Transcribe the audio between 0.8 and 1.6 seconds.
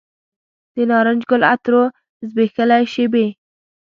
نارنج ګل